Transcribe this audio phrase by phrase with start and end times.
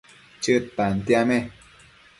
[0.41, 1.37] Chëd tantiame